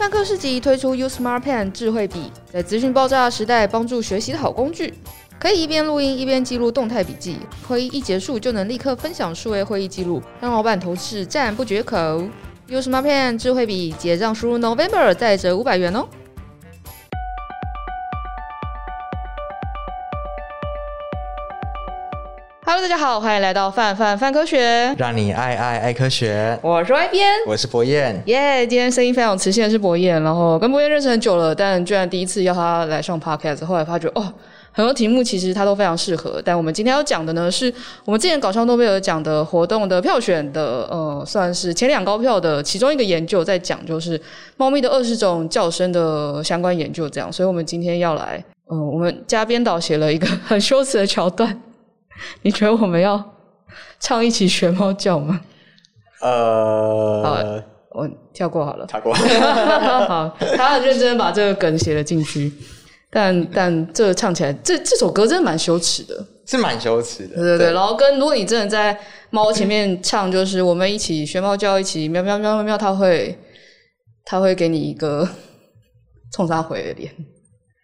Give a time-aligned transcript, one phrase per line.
[0.00, 4.94] 泛科市集推出 U Smart Pen 智慧笔，在资讯爆炸时代，帮助学习的好工具。
[5.38, 7.36] 可以一边录音一边记录动态笔记，
[7.68, 11.96] 会议一结束就能立刻分享数位会议记录，让老板同事赞不绝口。
[12.68, 16.08] U Smart Pen 智慧笔结账输入 November 再折五百元哦。
[22.80, 26.58] Hello，大家好，欢迎来到范范范科学，让你爱爱爱科学。
[26.62, 28.22] 我是 Y 编，我是博彦。
[28.24, 34.32] 耶，今天声音非常磁性的是博彦，然后跟博彦认识很久了，但居然第一次要他来上 Podcast，后来发觉哦，
[34.72, 36.40] 很多题目其实他都非常适合。
[36.42, 37.70] 但我们今天要讲的呢，是
[38.06, 44.18] 我们之前搞笑诺贝尔奖的活动的票选的，呃，算是前两高票的其中一个研究，在讲就是
[44.56, 47.30] 猫咪的二十种叫声的相关研究，这样。
[47.30, 51.60] 所以我们今天要来，嗯、呃，我们加编导写了一个很羞耻的桥段。
[52.42, 53.22] 你觉得我们要
[53.98, 55.40] 唱一起学猫叫吗？
[56.20, 57.38] 呃，好，
[57.90, 58.86] 我跳过好了。
[58.86, 59.14] 跳过。
[60.06, 62.52] 好，他很认真把这个梗写了进去，
[63.10, 67.36] 但但这唱起来，这这首歌真的蛮羞耻的，是蛮羞耻的。
[67.36, 68.98] 对对对，然后跟如果你真的在
[69.30, 73.38] 猫前面唱，就是我们一起学猫叫，一起喵喵喵喵喵，它会
[74.24, 75.26] 它会给你一个
[76.32, 77.12] 冲他回的脸。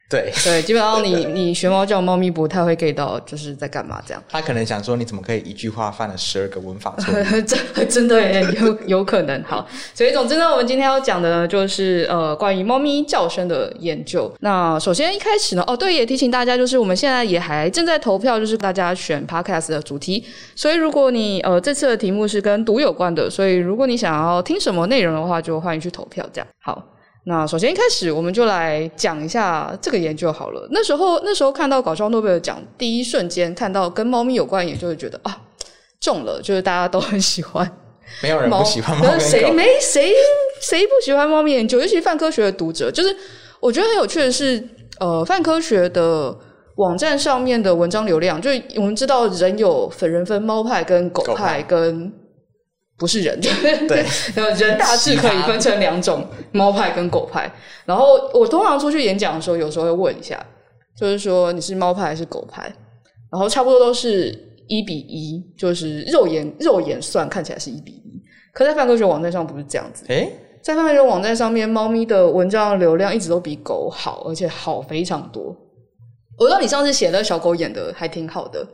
[0.09, 4.23] 对 对，基本上你 你学猫叫，猫咪不太会 get 到就是在干嘛这样。
[4.29, 7.13] 他可能想说，你怎么可以一句话犯了十二个文法错？
[7.43, 9.43] 真真的有有可能。
[9.43, 14.33] 好，所以总之呢，我们今天要讲的呢，就是呃关于猫咪叫声的研究。
[14.41, 20.25] 那首先一开始呢，哦对，也提醒大家，就是我们现在也还正在投票，就是大家选 podcast 的主题。
[20.55, 26.25] 所以如果你呃这次的题目是跟读有关的，所以如果你想要听什么内容的话，就欢迎去投票。
[26.33, 26.96] 这样好。
[27.29, 30.69] 那首先一开始，我们就来讲一下这个研究好了。
[30.71, 35.37] 那时候那时候看到搞笑诺贝尔奖，第一瞬间看到跟猫咪有关的研究，就会觉得啊
[35.99, 37.69] 中了，就是大家都很喜欢。
[38.23, 39.19] 没有人不喜欢猫咪。
[39.19, 40.13] 谁没谁
[40.61, 41.81] 谁不喜欢猫咪研究？
[41.81, 43.15] 尤其泛科学的读者，就是
[43.59, 44.65] 我觉得很有趣的是，
[45.01, 46.33] 呃，泛科学的
[46.77, 52.13] 网站上面的文章流量，就我们知道人有粉人分猫派跟狗派跟。
[52.99, 53.39] 不是人，
[53.87, 54.05] 对，
[54.59, 57.51] 人大致可以分成两种，猫派跟狗派。
[57.85, 60.45] 然后我通常出去演讲的时候，有时候会问一下，
[60.99, 62.63] 就是说你是猫派还是狗派？
[63.31, 64.35] 然后差不多都是
[64.67, 68.23] 一比一，就是肉眼肉眼算看起来是一比一。
[68.55, 70.33] 可在范科学网站上不是这样子，诶，
[70.63, 75.55] 在范科学网站上面，猫咪的文章流量一直都比狗好，而且好非常多。
[76.39, 78.67] 我知道你上次写的小狗演的还挺好的，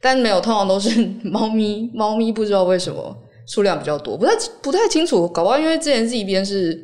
[0.00, 3.16] 但没有，通常都是猫咪，猫咪不知道为什么。
[3.46, 6.78] 数量比较多，不太不太清楚，搞不好因为之前自己编是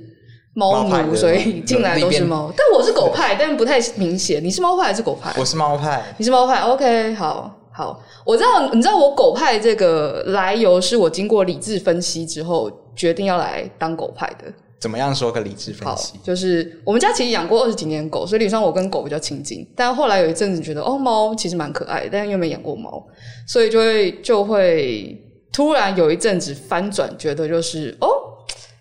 [0.55, 2.53] 猫奴，所以进来都是猫。
[2.57, 4.43] 但我是狗派，但不太明显。
[4.45, 5.35] 你是猫派还是狗派？
[5.39, 6.15] 我是猫派。
[6.19, 8.01] 你是猫派？OK，好，好。
[8.25, 14.45] 我知道，你知道我狗派这个来由是我经过理智分析之后决定要来当狗派的。
[14.79, 16.15] 怎么样说个理智分析？
[16.23, 19.67] 就是我们家其实养过二十几年狗，所以理论上我跟狗比较亲近。
[19.75, 23.05] 但后来有一阵子觉得，哦，猫其实蛮可爱的，但又没养过猫，
[23.49, 25.19] 所以就会就会。
[25.53, 28.09] 突然有一阵子翻转，觉得就是哦，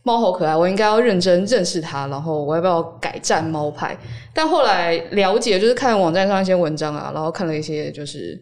[0.04, 3.98] 猫好可爱，我应该要认真认识它，然后我要不要改战猫派？
[4.34, 8.40] 但后来了解，就是看网站上一些文章啊，然后看了一些就是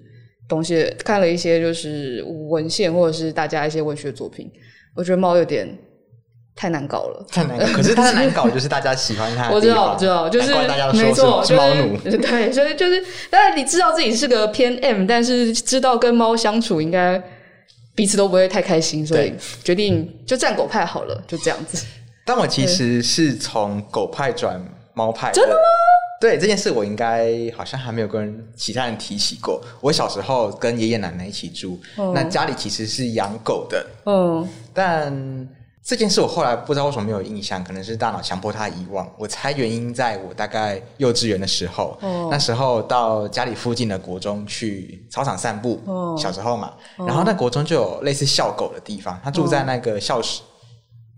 [0.47, 4.47] 东西，看了一些就是文献或者是大家一些文学作品，
[4.95, 5.67] 我觉得猫有点
[6.55, 7.65] 太难搞了，太难搞。
[7.73, 9.49] 可是它难搞，就是大家喜欢它。
[9.51, 10.53] 我知道，我知道，就是
[10.93, 11.97] 没错，是猫奴。
[12.03, 17.21] 对，所以就是，当然你知道自己是个偏 M，但是知道跟猫相处应该。
[17.99, 21.85] 彼此都不会太开心，所以决定就站狗派好了，就这样子。
[22.25, 24.57] 但我其实是从狗派转
[24.93, 25.33] 猫派的。
[25.33, 25.61] 真的吗？
[26.21, 29.61] 对，这件事，我应该好像还没有跟其他人提起过。
[29.81, 33.85] 我小时候跟爷爷奶奶一起住，嗯、那家里其实是养狗的。
[34.05, 35.49] 嗯，但。
[35.83, 39.09] 这件事我后来不知道为什么没有印象，可能是大脑强迫他遗忘。
[39.17, 50.45] 我猜原因在我大概幼稚园的时候，哦、那时候到家里附近的国中去操场散步，哦、小时候嘛，哦、然后那国中就有类似校狗的地方，他住在那个校史，哦、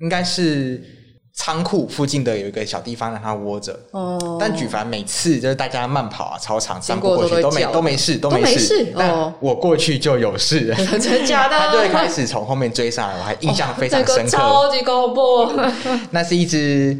[0.02, 1.01] 应该是。
[1.34, 11.58] 仓库附近的有一个小地方让它窝着，哦，但举凡每次就是大家慢跑啊，操场散步过去都没都没事都没事，但我过去就有事， 真的假的？
[11.58, 15.50] 它就会开始从后面追上来，我还印象非常深刻，超级恐怖。
[16.12, 16.98] 那是一只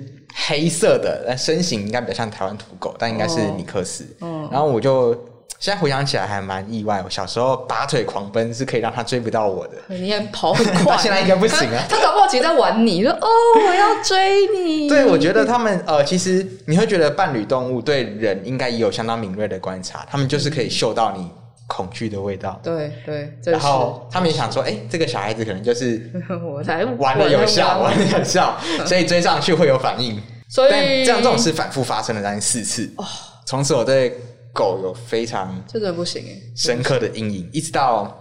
[0.48, 4.06] 黑色的，但身形应该比较像台湾土狗，但应该是米克斯。
[4.22, 5.18] 嗯，然后我就。
[5.62, 9.74] 现在回想起来还蛮意外，我小时候拔腿狂奔是可以让他追不到我的。
[9.90, 11.84] 你也跑很快， 现在应该不行啊。
[11.88, 13.28] 他搞不好其实在玩你，说哦，
[13.68, 14.90] 我要追你。
[14.90, 21.30] 对，我觉得他们呃，其实你会觉得伴侣动物对人应该也有相当敏锐的观察，他们就是可以嗅到你
[21.68, 22.60] 恐惧的味道。
[22.64, 26.10] 对对，然后他们也想说，哎，这个小孩子可能就是
[26.44, 30.20] 我才玩的有效，玩的有效， 所以追上去会有反应。
[30.50, 32.92] 所以这样这种事反复发生了将近四次。
[32.98, 33.06] 哦，
[33.46, 34.20] 从此我对
[34.54, 38.18] 狗有非常这个不行哎，深刻的阴影，一直到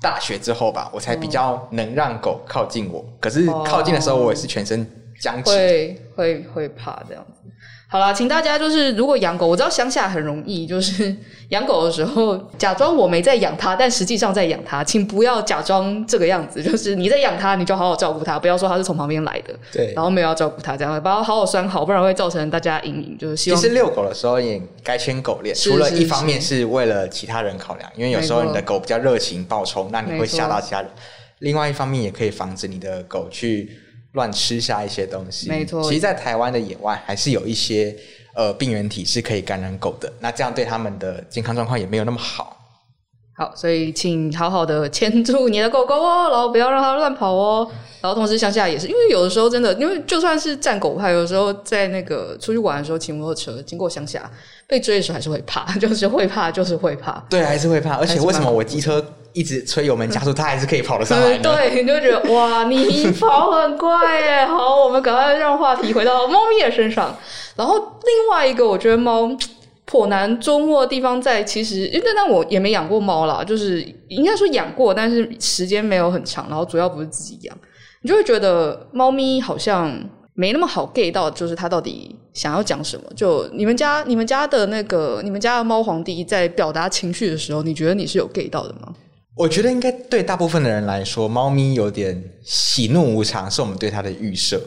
[0.00, 3.04] 大学之后吧，我才比较能让狗靠近我。
[3.20, 4.86] 可是靠近的时候，我也是全身
[5.20, 7.39] 僵直，会会会怕这样子。
[7.92, 11.12] 好啦，请大家就是，如果养狗，我知道乡下很容易，就是
[11.50, 23.18] 养狗的时候假装我没在养它，但实际上在养它，请不要假装这个样子，就是你在养它，你就好好照顾它，不要说它是从旁边来的，对，然后没有要照顾它，这样把它好好拴好，不然会造成大家阴影。
[23.18, 30.88] 就是希望其实遛狗的时候也该牵狗链，除了一方面是为了其他人考量，因为有时候你的狗比较热情暴冲，那你会吓到其他人；
[31.40, 33.68] 另外一方面也可以防止你的狗去。
[34.12, 35.82] 乱吃下一些东西，没错。
[35.84, 37.96] 其实，在台湾的野外，还是有一些
[38.34, 40.12] 呃病原体是可以感染狗的。
[40.20, 42.56] 那这样对他们的健康状况也没有那么好。
[43.36, 47.70] 好，所以请好好的牵住你的狗狗哦，然后不要让它乱跑哦。
[48.02, 54.30] 然后同时乡下也是，因为有的时候真的，因为就算是站狗派，有的时候在那个出去玩的时候骑摩托车经过乡下
[54.66, 57.24] 被追的时候，还是会怕， 就是会怕，就是会怕。
[57.30, 57.94] 对，还是会怕。
[57.96, 59.02] 而且为什么我机车？
[59.32, 61.38] 一直催油门加速，它还是可以跑得上来。
[61.38, 64.46] 对，你就觉得哇，你 跑很快耶！
[64.46, 67.16] 好，我们赶快让话题回到猫咪的身上。
[67.56, 69.30] 然后另外一个，我觉得猫
[69.84, 76.46] 颇难捉摸的地方在，其实因为那我也没养过猫啦，就是应该说养过，但是时间没有很长。
[76.48, 77.56] 然后主要不是自己养，
[78.02, 79.92] 你就会觉得猫咪好像
[80.34, 83.02] 没那么好 get 到，就是它到底想要讲什么。
[83.14, 88.94] 就你们家、你们家的那个、你们家的猫皇帝在表达情绪的时候，你觉得你是有 get 到的吗？
[89.40, 94.60] 我觉得应该对大部分的人来说，猫咪有点喜怒无常，是我们对它的预设。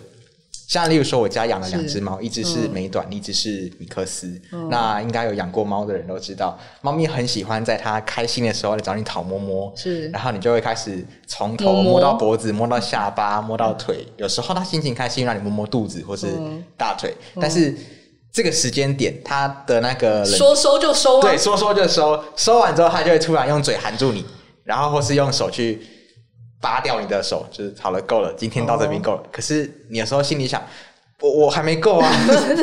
[0.68, 4.42] 像例如说，我家养了两只猫，一只是美短，嗯、一只是米克斯。
[4.52, 14.04] 嗯、那应该有养过猫的人都知道，猫咪很喜欢在它开心的时候来找你讨摸摸，是，然后你就会开始从头摸到脖子，摸到下巴，摸到腿。
[14.18, 16.26] 有时候它心情开心，让你摸摸肚子或是
[16.76, 17.14] 大腿。
[17.36, 17.78] 嗯、但是
[18.32, 24.26] 这个时间点，它的那个说收就收，对，说收就收，收完之后，它就会突然用嘴含住你。
[24.64, 25.82] 然后或是用手去
[26.62, 29.18] 拔掉你的手，就是好了，够了，今天到这边够了。
[29.18, 29.28] Oh.
[29.32, 30.62] 可是你有时候心里想，
[31.20, 32.10] 我我还没够啊！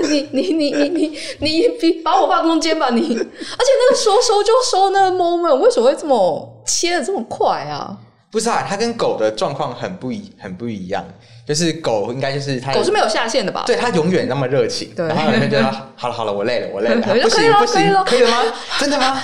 [0.08, 3.00] 你你你你你你你把我放中间吧你！
[3.02, 7.96] 而且那个说收就收那个 moment 为什么会这么切的这么快啊？
[8.30, 11.04] 不是啊，它跟狗的状况很不一很不一样。
[11.46, 13.64] 就是狗应该就是它，狗是没有下限的吧？
[13.66, 14.92] 对，它永远那么热情。
[14.96, 18.36] 然后人家觉得好了好了，我累了我累了，不行不行，可以了吗？
[18.78, 19.22] 真的吗？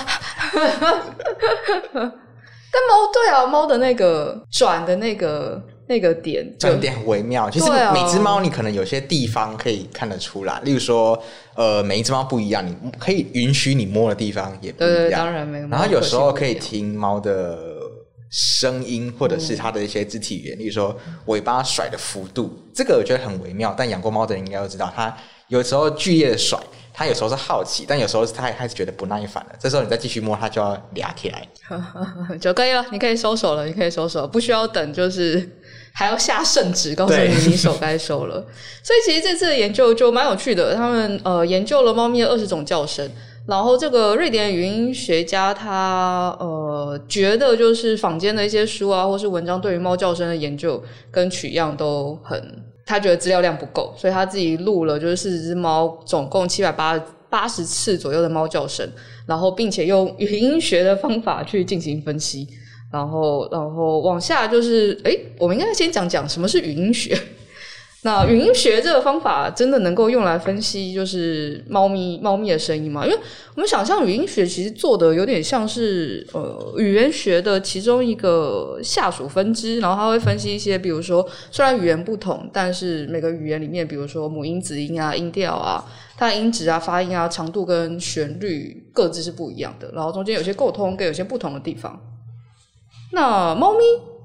[2.77, 7.49] 但猫对啊，猫的那个转的那个那个点，转点很微妙。
[7.49, 11.19] 其实每只猫你可能有些地方可以看得出来，例如说，
[11.55, 14.95] 呃，每一只猫不一样，你可以允许你摸的地方也不一样。
[14.95, 15.67] 对对，当然没有。
[15.69, 17.57] 然后有时候可以听猫的
[18.29, 20.95] 声音，或者是它的一些肢体语言，例如说
[21.25, 23.73] 尾巴甩的幅度，这个我觉得很微妙。
[23.75, 25.11] 但养过猫的人应该都知道，它
[25.47, 26.59] 有时候剧烈的甩。
[26.99, 29.51] 他有时候是好奇，但有时候他也开始觉得不耐烦了。
[29.59, 31.47] 这时候你再继续摸，他就要俩起来，
[32.41, 32.83] 就可以了。
[32.91, 35.47] 你可以收手了，你可以收手，不需要等，就是
[35.93, 38.43] 还要下圣旨告诉你你手该收了。
[38.81, 43.07] 所以其实这次的研究就蛮有趣的，他们呃研究了猫咪的二十种叫声，
[43.45, 52.65] 然后这个瑞典语音学家他呃觉得就是坊间的一些书啊或是文章对于猫叫声的研究跟取样都很。
[52.87, 56.97] 他觉得资料量不够，所以他自己录了，就是四十只猫，总共七百八
[57.29, 58.89] 八十次左右的猫叫声，
[59.27, 62.47] 然后并且用语音学的方法去进行分析，
[62.89, 67.15] 然后然后往下就是，诶，我们应该先讲讲什么是语音学。
[68.03, 73.03] 那语音学这个方法真的能够用来分析就是猫咪猫咪的声音吗？
[73.05, 73.17] 因为
[73.55, 85.83] 我们想象语音学其实做的有点像是呃语言学的其中一个下属分支，然后它会分析一些，比如说虽然语言不同，但是每个语言里面，比如说母音、子音啊、音调啊、
[86.15, 91.99] 它的音质啊、发音啊、长度跟旋律各自是不一样的，然后中间有些沟通跟有些不同的地方。
[93.11, 93.79] 那猫咪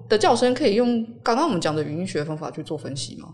[0.09, 3.29] 的叫声可以用刚刚我们讲的语音学方法去做分析吗？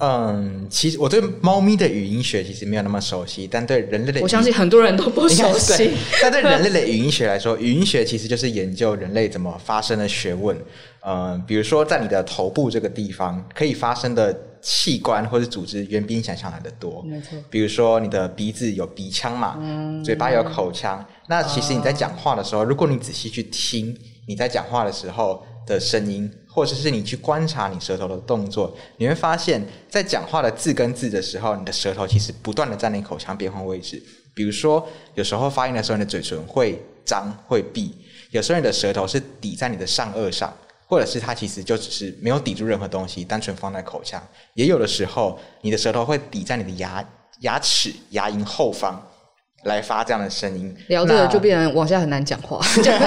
[0.00, 5.90] 嗯，其实我对猫咪的语音学其实没有那么熟悉，但对人类的，我相信很多人都不熟悉。
[6.22, 10.56] 但对人类的语音学来说，语音学其实就是研究人类怎么发声的学问。
[11.02, 17.02] 嗯，比如说在你的头部这个地方可以发声的器官或者组织远比你想象来的多。
[17.06, 21.04] 没错，比如说你的鼻子有鼻腔嘛，嗯，嘴巴有口腔。
[21.28, 26.30] 那其实你在讲话的时候，如果你仔细去听你在讲话的时候的声音。
[26.52, 34.02] 或者是你去观察你舌头的动作，你会发现在讲话的字跟字的时候，你的舌头其实不断的在你口腔变换位置。
[34.34, 34.84] 比如说，
[35.14, 37.92] 有时候发音的时候，你的嘴唇会张会闭；
[38.32, 40.52] 有时候你的舌头是抵在你的上颚上，
[40.88, 44.20] 或者是它其实就只是没有抵住任何东西，单纯放在口腔。
[44.54, 47.08] 也有的时候，你的舌头会抵在你的牙
[47.42, 49.00] 牙齿牙龈后方。
[49.64, 52.58] 来发这样的声音，聊着就变成往下很难讲话。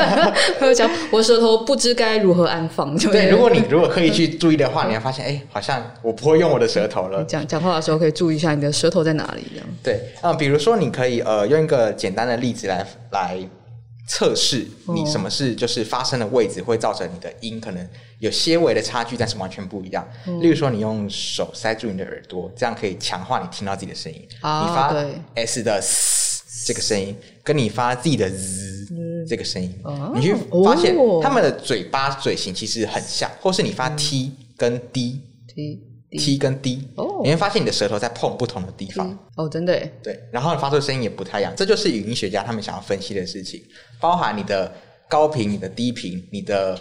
[0.75, 2.95] 讲我舌头不知该如何安放。
[2.97, 7.23] 对，如果你如果刻意去注意的话，你会发现，哎，好像我不会用我的舌头了。
[7.27, 9.67] 讲讲话的时候可以注意一下你的舌头在哪里，这样。
[9.81, 13.39] 对，嗯，比如说你可以呃用一个简单的例子来来
[14.07, 17.87] 测试你什么是就是发声的位置会造成你的音可能
[18.19, 20.07] 有些微的差距，但是完全不一样。
[20.39, 24.19] 例如说，你用手塞住你的耳朵，这样可以强化你听到自己的声音。
[24.29, 24.93] 你发
[25.33, 25.81] S 的。
[26.65, 28.31] 这个声音跟你发自己的
[28.95, 35.79] 嗯、这个声音，哦、你去发现他们的嘴巴嘴型其实很像，或是你发 t 跟 d，t、
[36.11, 39.17] 嗯、t 跟 d，哦，你会发现你的舌头在碰不同的地方。
[39.35, 39.89] 哦，真的。
[40.03, 43.63] 对，然后你发出的声音也不太一样，这就是语音学家他们想要分析的事情，
[43.99, 44.71] 包含你的
[45.09, 46.79] 高频、你的低频、你的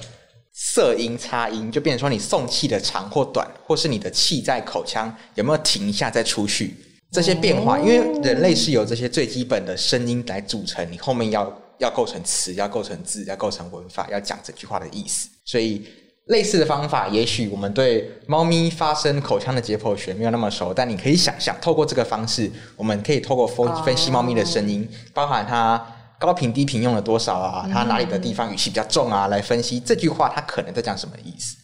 [0.52, 6.74] 色音、差音，就变成说你送气的长或短，或是你的气在口腔有没有停一下再出去。
[7.12, 15.28] 这些变化，因为人类是由这些最基本的声音来组成，你后面要要构成词，要构成字，要构成文法，要讲这句话的意思。
[15.45, 15.87] 所以
[16.28, 25.85] 类似的方法，也许我们对猫咪发声口腔的解剖学没有那么熟，但你可以想象，透过这个方式，我们可以透过分分析猫咪的声音，包含它
[26.19, 31.57] 高频低频用了多少啊，它哪里的地方语气比较重啊，来分析这句话它可能在讲什么意思。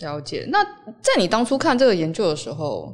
[0.00, 0.44] 了解。
[0.50, 0.62] 那
[1.00, 2.92] 在你当初看这个研究的时候，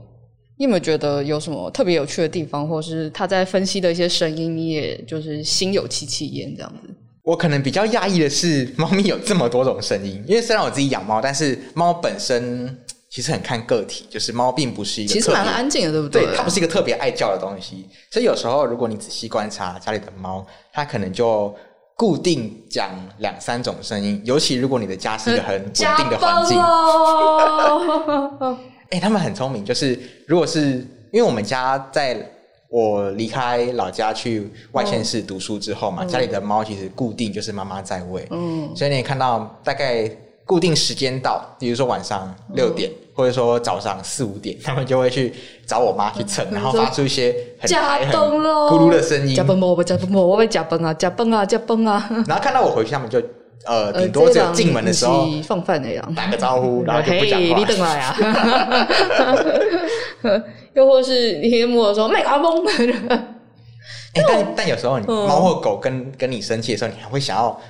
[0.61, 6.95] 你有没有觉得有什么特别有趣的地方，或是他在分析的一些声音，你也就是心有戚戚焉这样子？
[7.23, 10.23] 我可能比较讶异的是，猫咪有这么多种声音。
[10.29, 16.27] 因为虽然我自己养猫，但是猫本身其实很看个体，就是猫并不是一个其实蛮安静的，对不对？
[16.27, 17.87] 对，它不是一个特别爱叫的东西。
[18.11, 21.55] 所以有时候如果你仔细观察家里的猫，它可能就
[21.97, 22.91] 固定讲
[23.21, 24.21] 两三种声音。
[24.27, 26.59] 尤其如果你的家是一个很稳定的环境。
[28.91, 32.17] 哎、欸，他们很聪明，就是如果是因为我们家在
[32.69, 40.11] 我离开老家去外县市读书之后嘛，嗯、家里的猫其实固定就是妈妈在喂，嗯，所以你也看到大概
[40.45, 45.33] 固定时间到，比如说晚上六点，嗯、或者说早上四五点， 他们就会去
[45.65, 49.37] 找我妈去蹭，嗯、然后发出一些很嗨、很咕噜的声音。
[49.37, 52.09] 加崩我加崩我，我加崩啊，加崩啊，加崩啊。
[52.27, 53.23] 然后看到我回去，他们就。
[53.67, 57.47] 呃，顶多只有进门的时候放饭那样打个招呼， 然后就不讲话。
[57.47, 58.17] 嘿，你等来啊！
[60.75, 62.65] 又或是你摸的时候麦克风。
[64.15, 67.61] 哎，但但有时候你猫或狗跟跟你生气的时候，你还会想要，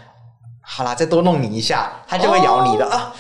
[0.62, 3.12] 好啦，再多弄你一下，它就会咬你的啊！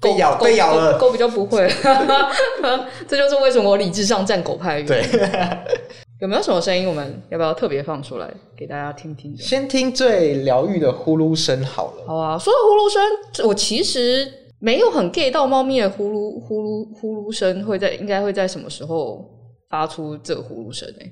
[0.00, 1.68] 被咬被咬了，狗比较不会。
[3.06, 4.82] 这就是为什么我理智上站狗派。
[4.82, 5.04] 对。
[6.22, 6.88] 有没有什么声音？
[6.88, 9.36] 我们要不要特别放出来给大家听听？
[9.36, 12.04] 先听最疗愈的呼噜声好了。
[12.06, 19.28] 好啊，说到呼噜声，我其实没有很 get 到猫咪的呼噜呼噜呼噜声会在应该会在什么时候
[19.68, 20.88] 发出这个呼噜声？
[21.00, 21.10] 哎，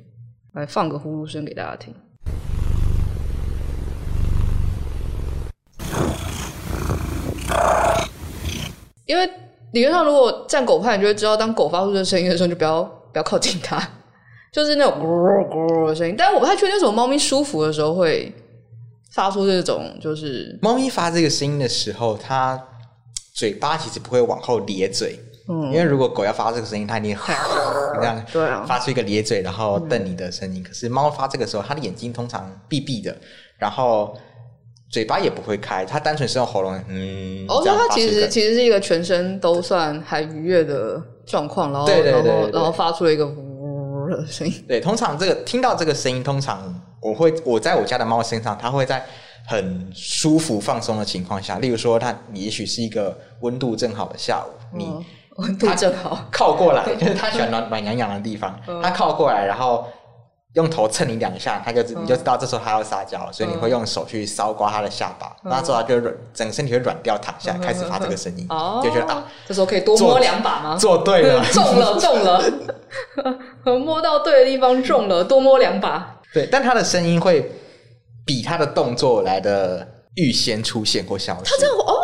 [0.52, 1.92] 来放个呼噜声给大家听。
[9.06, 9.28] 因为
[9.72, 13.76] 理论上，如果站狗派，你就会知道，当狗发出这声音的时候，你就不要不要靠近它。
[14.52, 15.06] 就是那种咕
[15.48, 18.32] 咕噜的声音，但是我不太确定，为什么猫咪舒服的时候会
[19.12, 22.60] 发出这种，就是猫咪发这个声音的时候，它
[23.32, 27.16] 嘴巴其实不会往后咧嘴，嗯，因为如果狗要发这个声音，它一定
[27.94, 30.60] 这样，对啊，发出一个咧嘴，然后瞪你的声音。
[30.60, 33.16] 嗯、可是猫发这个时候，它的眼睛通常闭闭的，
[33.56, 34.16] 然后
[34.90, 43.32] 嘴巴也不会开，它单纯是用喉咙，嗯，哦，那它其实其实是一个全身都算还愉悦的状况，然后对对对对然后然后发出了一个。
[44.26, 44.64] 声音。
[44.68, 49.04] 对，通常这个听到这个声音，通常我会我在我家的猫身上，它会在
[49.46, 54.88] 很舒服放松的情况下，例如说，它也许是一个温度正好的下午，你
[55.36, 56.26] 温度正好。
[56.30, 59.86] 靠过来，就是它喜欢暖暖洋洋的地方，它靠过来，然后。
[60.54, 68.48] 用头蹭你两下，他就你就知道这时候他要撒娇了，所以你会用手去搔刮他的下巴，那之后他就软，整个身体会软掉，躺下来开始发这个声音，
[68.82, 70.76] 就觉得啊，这时候可以多摸两把吗？
[70.76, 72.42] 做对了，中 了 中了，
[73.78, 76.16] 摸到对的地方中了，多摸两把。
[76.34, 77.52] 对，但他的声音会
[78.26, 81.50] 比他的动作来的预先出现或消失。
[81.50, 81.94] 他这样哦，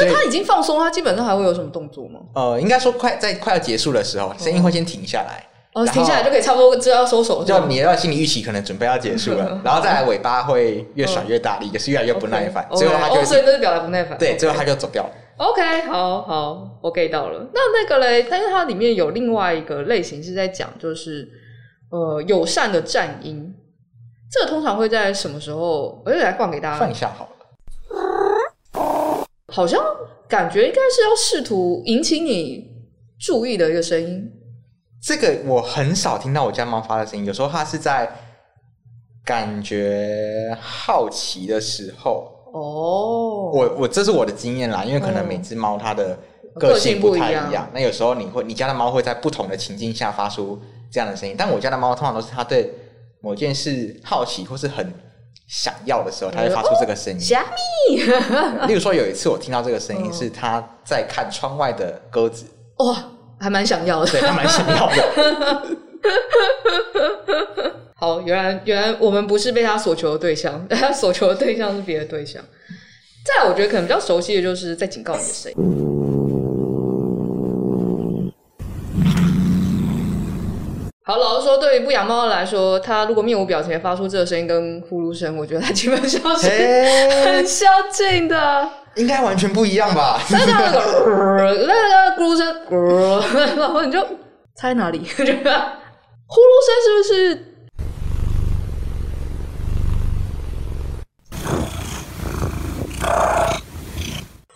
[0.00, 2.20] 那他已经放松，他基本上还会有什么动作吗？
[2.34, 5.46] 呃，应该说快在快要结束的时候，声音会先停下来。
[5.74, 15.10] 哦，停下来就可以差不多知道要收手，就你要心理预期可能准备要结束了， 然后再来尾巴会越甩越大力，就是越来越不耐烦，最后他就所以都是表达不耐烦，对，最后他就走掉了。
[15.36, 17.46] OK，好好，我 get 到了。
[17.54, 21.28] 那那个嘞，但是它里面有另外一个类型是在讲，就是
[21.90, 23.54] 呃友善的战音，
[24.32, 26.02] 这个通常会在什么时候？
[26.04, 27.30] 我就来放给大家，放一下好了。
[29.52, 29.80] 好像
[30.26, 32.68] 感觉应该是要试图引起你
[33.20, 34.32] 注意的一个声音。
[35.02, 38.10] 这个我很少听到我家猫发的声音，有时候它是在
[39.24, 42.34] 感觉好奇的时候。
[42.52, 46.18] 哦，我我这是我的经验啦，因为可能每只猫它的
[46.54, 47.50] 个性不太一样。
[47.50, 50.58] 一样那有时候你会，你家的猫会在不同的情境下发出
[50.90, 52.72] 这样的声音，但我家的猫通常都是它对
[53.20, 54.92] 某件事好奇或是很
[55.46, 57.20] 想要的时候，它会发出这个声音。
[57.20, 57.44] 虾
[57.90, 58.00] 米？
[58.66, 62.46] 例如说有一次我听到这个声音，是它在看窗外的鸽子。
[62.78, 62.96] 哇、哦，
[63.40, 65.76] 还蛮想要的，对，还蛮想要的。
[67.94, 72.42] 好，原来原来我们不是被他所求的对象， 他所求的对象是别的对象。
[73.24, 76.07] 再来，我觉得可能比较熟悉的就是在警告你的声音。
[81.08, 86.46] 好，老实说，对于不养猫的来说，它如果面无表情发出这个声音跟呼噜声，我觉得它基本上是
[87.24, 90.20] 很消静的，应该完全不一样吧？
[90.28, 90.84] 那个那个
[91.66, 92.54] 那个呼噜声，
[93.56, 94.06] 然后你就
[94.54, 94.98] 猜哪里？
[95.08, 95.22] 呼
[96.42, 97.54] 噜声是不是？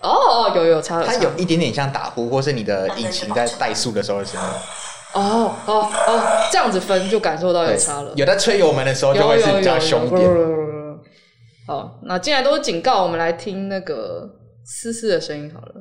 [0.02, 4.46] 哦，有有差，它有一点点像打呼，或是你的引擎在怠速的时候的声音。
[5.14, 8.12] 哦哦哦，这样子分就感受到有差了。
[8.16, 10.30] 有在吹油门的时候就会是比较凶一点。
[11.66, 14.28] 好，那既然都是警告，我们来听那个
[14.64, 15.74] 嘶嘶的声音好了。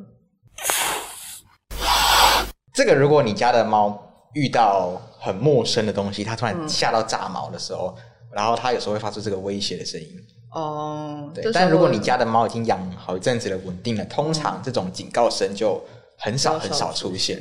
[2.74, 4.02] 这个如果你家的猫
[4.34, 10.08] 遇到很陌生的东西，它突然吓到炸毛的时候，嗯、然后它有时候会发出这个威胁的声音。
[10.54, 15.84] 哦，对，但如果你家的猫已经养好一阵子了，稳定了，通常这种警告声就
[16.18, 17.40] 很少很少出现。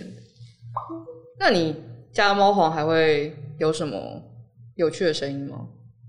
[1.40, 1.74] 那你
[2.12, 3.98] 家的猫皇还会有什么
[4.76, 5.56] 有趣的声音吗？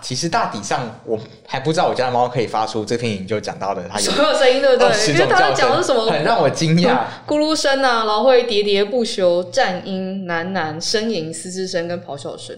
[0.04, 5.14] 其实大体上我还不知道我家的猫可以发出这篇影就讲到的它有所有声音，对不对？
[5.14, 6.06] 因为他讲的是什么？
[6.12, 12.56] 很让我惊讶， 咕噜声啊，然后会喋喋不休、战音、喃喃、呻吟、嘶嘶声跟咆哮声。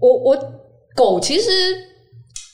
[0.00, 0.52] 我我
[0.94, 1.50] 狗其实。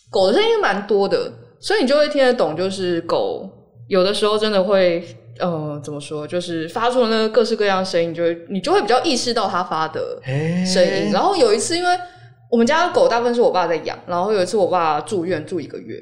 [0.09, 2.57] 狗的声音蛮多的，所以你就会听得懂。
[2.57, 3.47] 就是狗
[3.89, 5.05] 有的时候真的会，
[5.39, 6.27] 呃，怎么说？
[6.27, 10.91] 就是发出了那个各式各样的声音，就会你就会比较意识到它发的声音。
[10.91, 11.99] 欸、然后有一次，因为
[12.51, 16.01] 我们家的狗大部分是我爸在养，然后有一次我爸住院住一个月，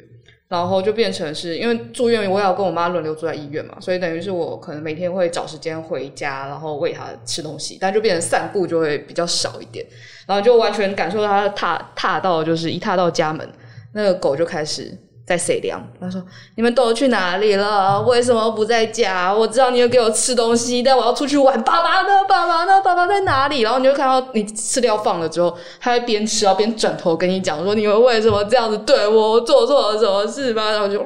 [0.48, 9.84] 然后就变成是因为住院，我也要跟我妈轮流住在医院嘛，所以等于是我可能每天会找时间回家，然后喂它吃东西，但就变成散步就会比较少一点，
[10.26, 13.48] 然后就完全感受到它踏踏到就是一踏到家门。
[13.96, 14.92] 那个狗就开始
[15.26, 16.22] 在吠粮，他说
[16.54, 18.02] ：“你们都去哪里了？
[18.02, 19.32] 为什么不在家？
[19.32, 21.60] 我知道你有给我吃东西，但我要出去玩。
[21.62, 22.08] 爸爸呢？
[22.28, 22.80] 爸爸呢？
[22.82, 29.32] 爸爸在哪里？”然后你就看到你吃掉放了之后，他会边吃然后边转头跟你讲说：“你们为什么这样子对我？
[29.32, 31.02] 我做错了什么事吗？”然后就。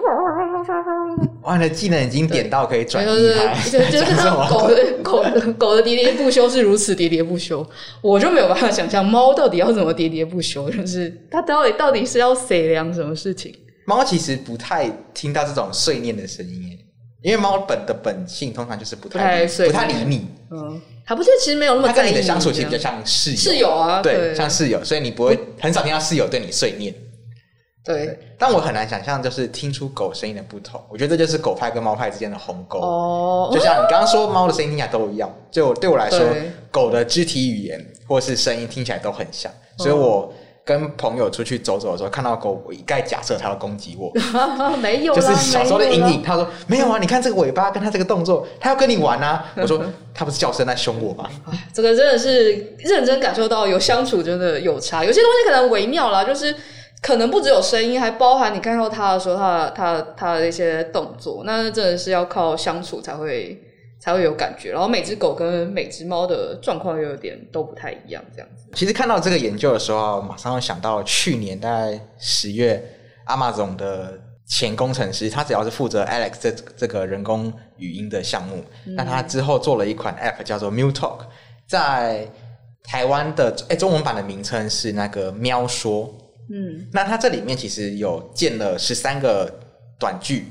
[1.43, 4.15] 哇，你的技能已经点到可以转移开，就是就是
[4.51, 7.65] 狗的狗的狗的喋喋不休是如此喋喋不休，
[8.03, 13.55] 我就没有办法想象猫到底要怎么喋喋不休，就是它到底到底是要谁量什么事情？
[13.89, 16.79] 猫其实不太听到这种碎念的声音，
[17.23, 26.95] 因为猫本的本性通常就是不太不太，不太理你，嗯，它不是其实没有那么在意你，它跟你的相处其实比较像室友，室友啊，对，对像室友，所以你不会很少听到室友对你碎念。
[27.83, 30.79] 对，但我很难想象，就是听出狗声音的不同。
[30.91, 32.79] 我觉得这就是狗派跟猫派之间的鸿沟。
[32.81, 35.35] 哦，就像你刚刚说，猫的声音听起来都一样。
[35.51, 36.21] 就对我来说，
[36.71, 39.51] 狗的肢体语言或是声音听起来都很像。
[39.79, 40.31] 所以我
[40.69, 44.13] 跟朋友出去走走的时候，看到狗，我一概假设它要攻击我。
[44.83, 46.23] 没有，就是小时候的阴影。
[46.23, 49.47] 他说没有啊，你看这个尾巴跟它这个动作，它要跟你玩啊。
[49.57, 49.81] 我说
[50.13, 51.27] 它不是叫声在凶我吗？
[51.73, 55.03] 这个真的是认真感受到有相处真的有差。
[55.03, 56.55] 有些东西可能微妙啦，就是。
[57.01, 63.57] 可能不只有声音，还包含你看到它的时候，它的、它的、它的一些动作，那真的是要靠相处才会
[64.01, 64.71] 才会有感觉。
[64.71, 68.67] 然后每只狗跟每只猫的状况又有点都不太一样，这样子。
[68.75, 72.83] 其实看到这个研究的时候，马上想到去年大概十月
[73.27, 81.21] ，Amazon 的前工程师，他只要是负责 Alex 这这个人工语音的项目，嗯、那他之后做了一款 App 叫做 MewTalk，
[81.67, 82.27] 在
[82.85, 86.15] 台湾的哎中文版的名称是那个喵说。
[86.51, 89.53] 嗯，那它这里面其实有建了十三个
[90.01, 90.47] 短句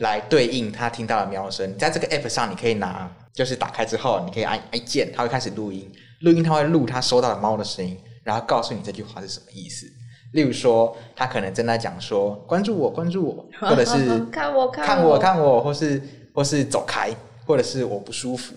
[0.00, 1.76] 来对应他听到的喵声。
[1.78, 5.90] 在这个 app 上，你可以拿，就是打开之后，你可以按按键，它会开始录音。
[6.20, 9.86] 录音它会录它收到的猫的声音，然后告诉你这句话是什么意思。
[10.32, 16.02] 例如说，它可能正在讲说“关注我，关注我”， 或者是 “看我，看我，看我，看我”，或是
[16.34, 17.10] 或是走开，
[17.46, 18.54] 或者是我不舒服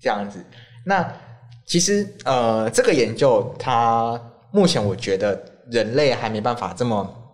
[0.00, 0.44] 这样子。
[0.84, 1.12] 那
[1.64, 4.20] 其实呃，这个研究它
[4.52, 5.52] 目前我觉得。
[5.68, 7.25] 人类还没办法这么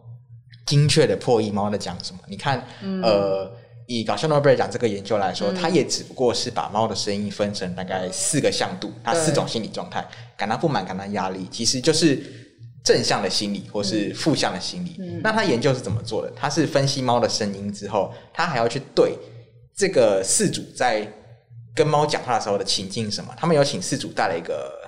[0.66, 2.20] 精确的破译猫在讲什么。
[2.28, 3.52] 你看，嗯、呃，
[3.86, 12.22] 以搞笑诺贝尔奖这个研究来说，嗯、它也只不过是把猫的声音分成大概四个向度，它四种心理状态：感到不满、感到压力，其实就是
[12.84, 14.96] 正向的心理或是负向的心理。
[14.98, 16.32] 嗯、那他研究是怎么做的？
[16.36, 19.16] 他是分析猫的声音之后，他还要去对
[19.76, 21.06] 这个饲主在
[21.74, 23.34] 跟猫讲话的时候的情境是什么？
[23.36, 24.80] 他们有请饲主带了一个。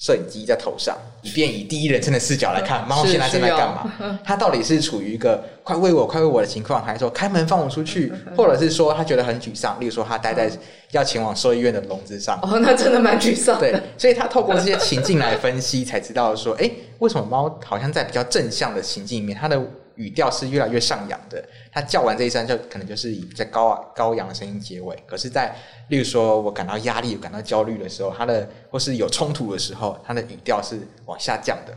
[0.00, 3.92] 摄影机在头上，以便以第一人称的视角来看猫现在正在干嘛。
[4.24, 10.50] 它到底是处于一个快喂我、快喂我的情况，还是说开门放我出去， 或者是说它觉得很沮丧，例如说它待在
[10.92, 12.38] 要前往兽医院的笼子上。
[12.42, 13.60] 哦，那真的蛮沮丧。
[13.60, 19.62] 对，所以它透过这些情境来分析，才知道说，哎，为什么猫好像在比较正向的情境里面，它的。
[20.00, 24.96] 语调是越来越上扬的，他叫完这一声就可能就是以比较高高扬的声音结尾。
[25.06, 25.54] 可是，在
[25.88, 31.76] 例如说我感到压力、感到焦虑的时候，他的或是有冲突的时候，他的语调是往下降的。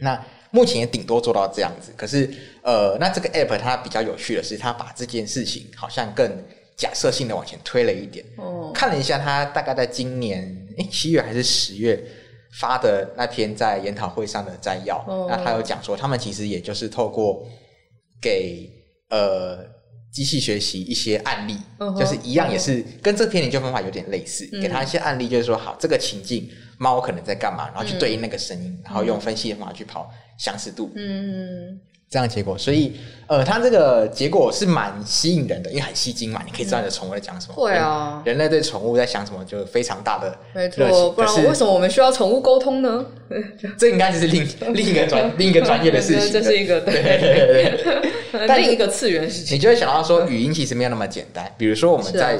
[0.00, 1.92] 那目前也顶多做到这样子。
[1.96, 2.30] 可是，
[2.62, 6.30] 呃，那这个 app 它比较有趣的是，它把这件事情好像更
[6.76, 8.24] 假设性的往前推了一点。
[8.36, 10.40] 哦，看了一下，它大概在今年
[10.78, 12.00] 诶七月还是十月。
[12.52, 15.28] 发的那篇在研讨会上的摘要，oh.
[15.28, 17.46] 那他有讲说，他们其实也就是透过
[18.20, 18.70] 给
[19.08, 19.64] 呃
[20.12, 21.98] 机器学习一些案例，uh.
[21.98, 24.60] 就是一样也是跟这篇研究方法有点类似，uh.
[24.60, 26.46] 给他一些案例，就是说好这个情境
[26.78, 28.84] 猫可能在干嘛，然后去对应那个声音，uh.
[28.84, 30.90] 然后用分析的方法去跑相似度。
[30.94, 31.91] 嗯、uh。
[32.12, 32.92] 这样结果，所以
[33.26, 37.54] 呃，它这个结果是蛮吸引人的，因为很吸睛嘛，你可以知道你的宠物在讲什么。
[37.56, 40.38] 对啊，人类对宠物在想什么，就非常大的。
[40.54, 43.06] 没错，不然为什么我们需要宠物沟通呢？
[43.78, 46.28] 这应该就是另另一个专 另一个专业的事情。
[46.30, 49.56] 这是一个对对对对，另一个次元事情。
[49.56, 51.50] 你就会想到说，语音其实没有那么简单。
[51.56, 52.38] 比如说，我们在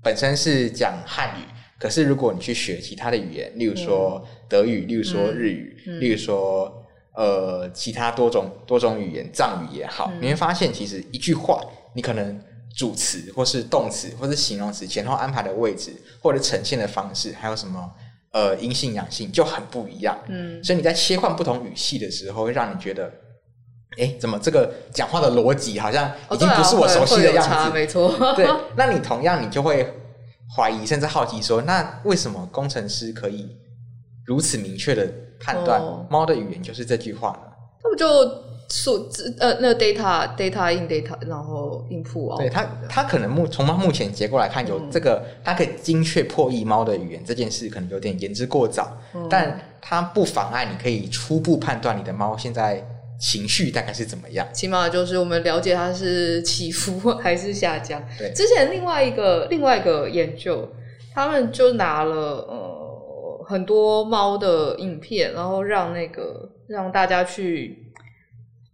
[0.00, 1.42] 本身是讲汉语，
[1.80, 6.78] 可是如果你去学其他的语言，例如说德语，例如说日语，例如说。
[7.14, 11.60] 呃，其他多种多种语言，藏语也好，嗯、你会发现，其实一句话，
[11.94, 12.40] 你可能
[12.74, 17.90] 主词或是动词或是形容词前后安排的位置，或者呈现的方式，还有什么
[18.32, 20.16] 呃阴性阳性就很不一样。
[20.28, 23.04] 嗯，所以你在切换不同语系的时候，会让你觉得，
[23.98, 27.54] 哎、欸，怎么这个讲话的逻辑好像已经不是我熟悉的样子？
[27.54, 28.10] 哦、没错。
[28.34, 29.86] 对，那你同样你就会
[30.56, 33.54] 怀疑甚至好奇说，那为什么工程师可以
[34.24, 35.12] 如此明确的？
[35.44, 38.06] 判断猫的语言就是这句话了，那不就
[38.68, 52.86] 数字呃，那个 data data in data，然后 input 对它，它可能目从它目前结构来看，有这个它可以精确破译猫的语言这件事，可能有点言之过早，嗯、但它不妨碍你可以初步判断你的猫现在
[53.18, 54.46] 情绪大概是怎么样。
[54.52, 58.00] 起码就是我们了解它是起伏还是下降。
[58.16, 60.68] 对，之前另外一个另外一个研究，
[61.12, 62.71] 他们就拿了呃。
[63.52, 67.92] 很多猫的影片，然后让那个让大家去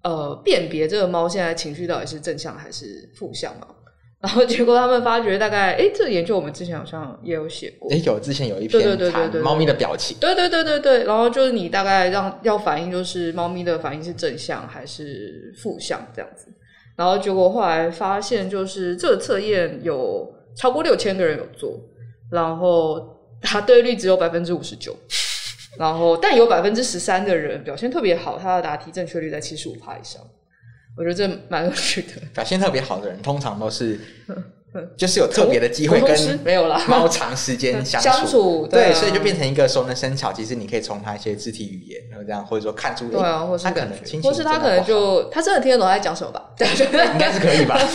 [0.02, 3.66] 呃辨别这个猫现在情绪到底是正向还是负向嘛。
[4.22, 7.88] 然后结果他们发觉，大概哎，这个研究我们之前好像也有写过。
[7.92, 10.16] 哎，有之前有一篇对对对猫咪的表情。
[10.18, 16.46] 对对对对对，然后就是你大概让要反应，就是猫咪的反应是正向还是负向这样子。
[16.96, 21.78] 然后结果后来发现，就是这个测验有超过六千个人有做，
[22.32, 23.17] 然后。
[23.40, 24.96] 答对率只有百分之五十九，
[25.78, 30.20] 然后但有百分之十三的人表现特别好，他的答题正确率在七十五趴以上。
[30.96, 32.08] 我觉得这蛮有趣的。
[32.34, 34.00] 表现特别好的人，通常都是
[34.98, 40.32] 就是有特别的机会跟没有啦猫长时间相处，相处对，对，所以就变成一个熟能生巧。
[40.32, 46.50] 其实你可以从他一些肢体语言，然后这样或者说看出，对啊，或是他可能，或是他可能就他真的听得懂他在讲什么吧？
[46.56, 47.78] 对， 应该是可以吧？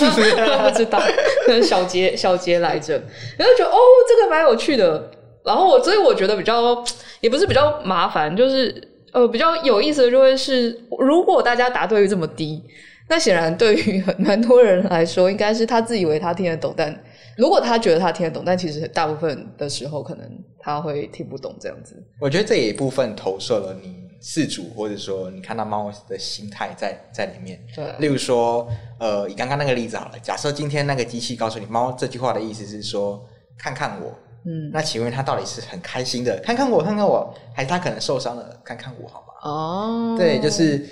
[0.69, 0.99] 不知道，
[1.45, 2.93] 可能小杰小杰来着，
[3.37, 3.77] 然后觉得哦，
[4.07, 5.11] 这个蛮有趣的。
[5.43, 6.83] 然后我所以我觉得比较
[7.21, 12.63] 也不是比较麻烦，就是呃比较有意思的就会是，如果大家答对率这么低，
[13.09, 17.03] 那显然对于很蛮多人来说，应该是他自以为他听得懂，但
[17.37, 20.25] 如果他觉得他听得懂，但其实大部分的时候可能
[20.59, 21.95] 他会听不懂这样子。
[22.21, 27.59] 我觉得这也一部分投射了你饲主或者说你看到猫的心态在在里面。
[27.75, 28.65] 对，例如说
[28.99, 33.21] 呃以刚刚那个例子好了，假设今天那个机器告诉你猫这句话的意思是说
[33.57, 34.17] 看看我。
[34.45, 39.33] 嗯，那请问他到底是很开心的，看看我，看看我，还是他可能受伤了，看看我，好吗？
[39.43, 40.85] 哦，对，就是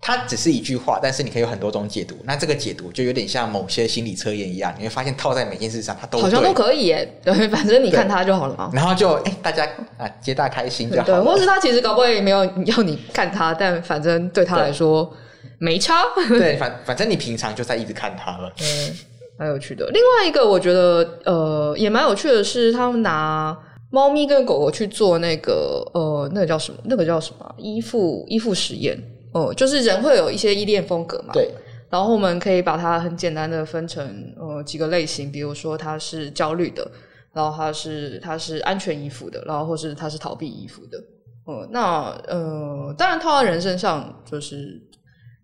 [0.00, 2.14] 他只是一句话，但是你可以有很多种解读。
[2.24, 7.20] 那这个解读就有点像某些心理测验一样，你会发现套在每件事上，他都好像都可以耶。
[7.22, 8.70] 对， 反正你看他就好了嘛。
[8.74, 9.66] 然后就哎、欸，大家
[9.96, 11.22] 啊，皆大开心就好了。
[11.22, 15.16] 对，或是他其实搞不好也没有要你看他，但反正对他来说对
[15.58, 16.02] 没差。
[16.28, 18.52] 对，反反正你平常就在一直看他了。
[18.60, 18.96] 嗯。
[19.38, 19.88] 蛮有趣的。
[19.90, 23.56] 另外一个，我觉得呃也蛮有趣的是，他们拿
[23.90, 26.78] 猫咪跟狗狗去做那个呃那个叫什么？
[26.84, 27.54] 那个叫什么？
[27.58, 28.96] 依附依附实验。
[29.32, 31.32] 哦、呃，就是人会有一些依恋风格嘛。
[31.32, 31.50] 对。
[31.90, 34.04] 然后我们可以把它很简单的分成
[34.36, 36.90] 呃几个类型，比如说它是焦虑的，
[37.32, 40.98] 然后它是它是安全依附的，然后或是它是逃避依附的。
[41.46, 44.80] 呃，那呃，当然套在人身上，就是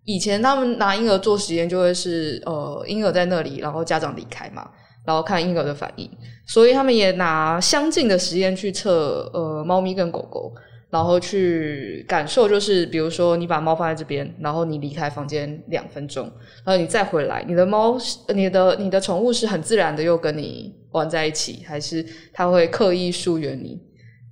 [0.05, 4.69] 以前他们拿婴儿做实验，就会是呃婴儿在那里，然后家长离开嘛，
[5.05, 6.09] 然后看婴儿的反应，
[6.47, 10.53] 所以他们也拿相近的实验去测呃猫咪跟狗狗。
[10.91, 16.29] 然后去感受，就是比如说你把猫放在这边，然后你离开房间两分钟，
[16.65, 17.95] 然后你再回来，你的猫、
[18.35, 23.79] 你的你的宠物是很自然的又跟你玩在一起，还是它会刻意疏远你，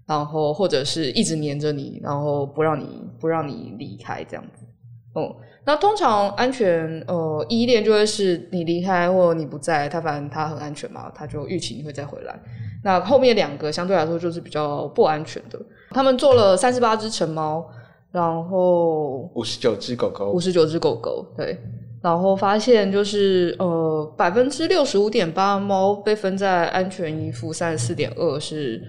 [0.06, 4.66] 然后或者是一直黏着你，然后不让你不让你离开这样子。
[5.14, 5.34] 哦、
[5.70, 12.36] 那通常安全呃依恋就会是你离开或你不在，它反正它很安全嘛，它就预期你会再回来。
[12.84, 15.60] 那后面两个相对来说就是比较不安全的。
[15.92, 17.64] 他们做了三十八只成猫，
[18.12, 21.56] 然后五十九只狗狗，五十九只狗狗，对，
[22.02, 28.82] 然后发现就是呃百分之六十五点八的猫被分在安全依附，三十四点二是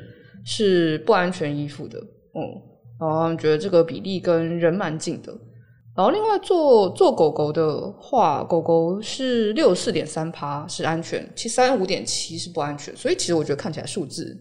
[0.46, 2.40] 是不安全依附的，嗯，
[2.98, 5.30] 然后他们觉得这个比例跟人蛮近的。
[5.96, 14.34] 然后另外做做狗狗的话，狗狗是六十四点三趴是安全，其实三十五点七是不安全，所以其实我觉得看起来数字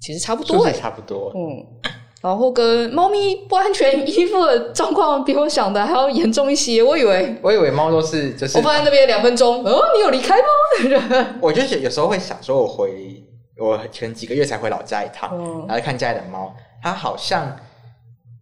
[0.00, 1.90] 其实差不多，差不多，嗯。
[2.22, 11.26] 然后跟猫咪不安全衣服的状况比我想的还要严重一些，我以为我以为猫都是就是我放在那边两分钟，哦，你有离开吗？
[11.40, 13.24] 我就有时候会想说，我回
[13.58, 17.56] 我前几个月才回老家一趟，嗯、然后看家里的猫，它好像。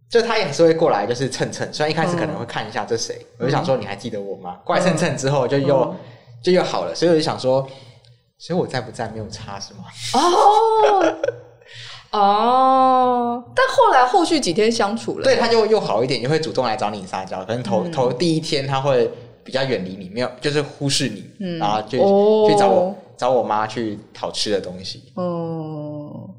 [0.09, 1.71] 就他也是会过来，就是蹭蹭。
[1.71, 4.57] 虽然一开始可能会看一下这谁，嗯、我就想说你还记得我吗？
[4.65, 5.95] 过来蹭蹭之后就又、嗯、
[6.41, 7.61] 就又好了，所以我就想说，
[8.39, 9.83] 所以我在不在没有差是吗？
[10.13, 11.15] 哦
[12.19, 17.45] 哦，但后来后续几天相处了，对，他就又好一点，也会主动来找你撒娇。
[17.45, 19.11] 可能头、嗯、头第一天他会
[19.43, 25.13] 比较远离你，没有就是忽视你，嗯、然后就、哦、去找我找我妈去讨吃的东西。
[25.15, 26.29] 嗯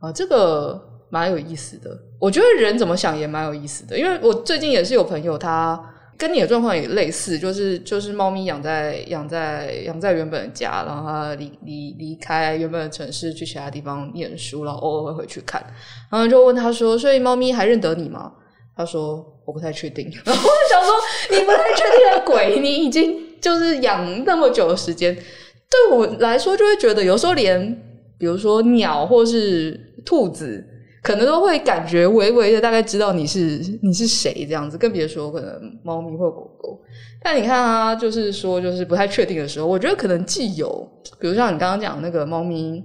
[0.00, 0.82] 啊，这个。
[1.08, 5.78] 蛮有意思的，我觉得人怎么想也蛮有意思的，因为我最近也是有朋友，他
[6.16, 15.62] 跟你的状况也类似，就是就是猫咪养在养在养在原本的家，然后他离离离开原本的城市去其他地方念书，然后偶尔会回去看，
[16.10, 18.32] 然后就问他说：“所以猫咪还认得你吗？”
[18.74, 20.10] 他说：“我不太确定。
[20.24, 20.94] ”然后我就想说
[21.38, 27.78] ：“你不太确定的鬼，你已经就是养那么久的时间，对我来说就会觉得有时候连
[28.18, 30.66] 比如说鸟或是兔子。”
[31.06, 36.80] 可能都会感觉微微的大概知道你是你是谁这样子，更别说可能猫咪或狗狗。
[37.22, 40.84] 但你看啊，就是说就是不太确定的时候，我觉得可能既有，
[41.20, 42.82] 比如像你刚刚讲那个猫咪，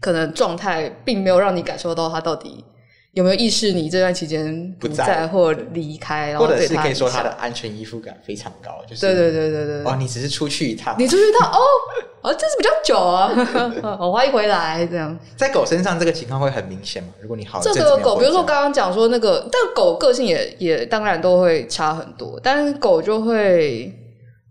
[0.00, 2.64] 可能状态并没有让你感受到它到底。
[3.12, 3.72] 有没有意识？
[3.72, 9.84] 你这段期间不在或离开，或者是可以说他的安全依附感非常高，就是对对对对对。
[9.84, 11.58] 哦，你只是出去一趟，你出去一趟哦，
[12.22, 13.28] 哦，这是比较久啊，
[13.98, 15.18] 我欢迎回来这样。
[15.36, 17.08] 在狗身上这个情况会很明显吗？
[17.20, 23.92] 如果你好这个狗，比如说刚刚讲说那个，但狗个性也也当然都会差很多，但是狗就会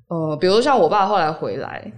[0.09, 1.89] 呃，比如像我爸后来回来。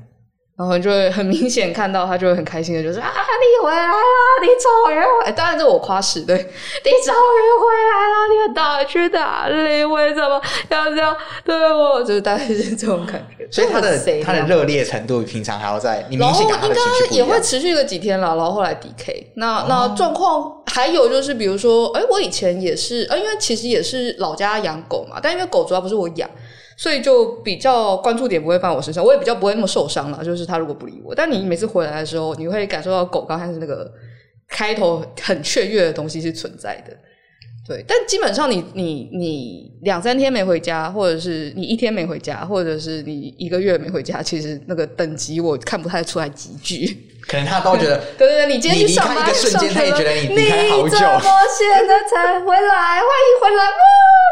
[0.57, 3.93] 然后就会很明显看到他就会很开心的，就是啊，你回来啦，
[4.41, 5.31] 你终于回来。
[5.31, 9.83] 当然这我夸死，对，你终于回来了，你要到底去哪里？
[9.83, 12.03] 为什么要这样对我？
[12.03, 13.47] 就是大概是这种感觉。
[13.49, 16.75] 所以他的他的热烈程度平常还要在，你明显应该
[17.09, 18.35] 也会持续个几天了。
[18.35, 26.29] 然后后来 DK，那那状况还有就是，比如说，哎，我以前也是，呃，因为其实也是老家养狗嘛，但因为狗主要不是我养。
[26.81, 30.23] 所以就比较关注点不会放我身上，我也比较不会那么受伤了。
[30.25, 33.87] 就是他如果不理我，但你每次回来的时候，你会感受到狗刚开始那个
[34.47, 36.91] 开头很雀跃的东西是存在的。
[37.67, 46.97] 对，但基本上你你你两三天没回家，或者是你一天没回家，或者是你一个月没回家，其实那个等级我看不太出来级距。
[47.27, 50.85] 可能他都觉得， 对对对，你今天去上班，一个瞬间他也觉得你离开好久。
[50.85, 51.21] 你怎么
[51.55, 52.97] 现在才回来？
[52.97, 53.63] 欢迎回来！
[53.65, 53.83] 哇，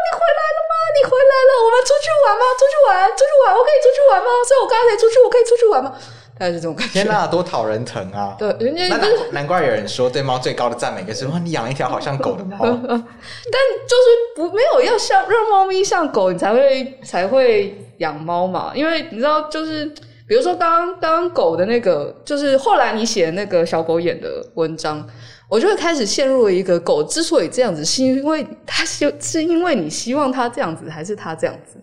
[0.02, 0.59] 你回来了吗？
[0.94, 2.44] 你回来了，我们出去玩吗？
[2.58, 4.28] 出去玩，出去玩，我可以出去玩吗？
[4.46, 5.92] 所以我刚才出去，我可以出去玩吗？
[6.38, 6.92] 大概是这种感觉。
[6.92, 8.34] 天哪，多讨人疼啊！
[8.38, 9.00] 对，人家难
[9.32, 12.58] 难怪有人说对猫最高的赞美就是：哇，你养一条好像狗的猫。
[12.60, 18.72] 但就是不没有要像让猫咪像狗，你才会才会养猫嘛？
[18.74, 19.92] 因为你知道，就是。
[20.30, 25.04] 比如说，刚刚刚刚狗的那个，就是后来你写那个小狗眼的文章，
[25.50, 31.76] 我就会开始陷入了一个狗之所以这样子，是因为它是是因为你希望它这样子，还是它这样子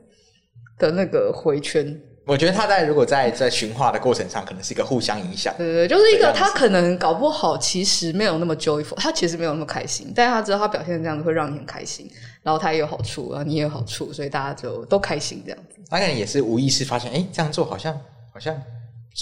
[0.80, 2.00] 的那个回圈？
[2.26, 5.54] 我觉得他在如果在在驯化的过程上，可能是一个互相影响。
[5.58, 12.12] 对对，就是一个他可能搞不好其实没有那么 joyful，他其实没有那么开心，但是他知道他表现这样子会让你很开心，
[12.44, 15.80] 然后他也有好处，然后你也有好处，所以大家就都开心这样子。
[15.90, 17.98] 他可能也是无意识发现，哎，这样做好像
[18.34, 18.54] 好像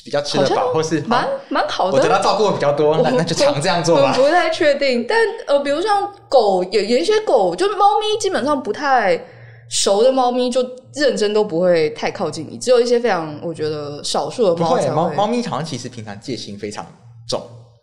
[0.04, 1.98] 比较吃得饱，或是蛮蛮好的。
[1.98, 4.14] 我得到照顾比较多，那那就常这样做吧。
[4.14, 9.20] 不太确定，但呃，比如像狗，有有一些狗，就是猫咪，基本上不太。
[9.68, 10.62] 熟的猫咪就
[10.94, 14.96] 认真都不会太靠近你，只有一些非常我觉得少数的猫才会。
[14.96, 16.86] 猫猫咪好像其实平常戒心非常
[17.28, 17.42] 重，